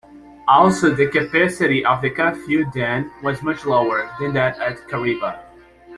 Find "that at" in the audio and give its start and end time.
4.33-4.77